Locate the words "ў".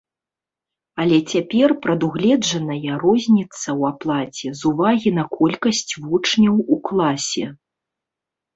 3.79-3.81